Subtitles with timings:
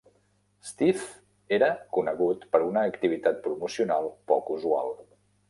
[0.69, 1.03] Stiff
[1.57, 1.67] era
[1.97, 4.93] conegut per una activitat promocional poc usual.